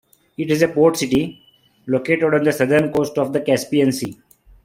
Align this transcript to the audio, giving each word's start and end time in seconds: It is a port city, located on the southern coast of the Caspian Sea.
It 0.35 0.49
is 0.49 0.63
a 0.63 0.67
port 0.67 0.97
city, 0.97 1.43
located 1.85 2.23
on 2.33 2.43
the 2.43 2.51
southern 2.51 2.91
coast 2.91 3.19
of 3.19 3.33
the 3.33 3.39
Caspian 3.41 3.91
Sea. 3.91 4.17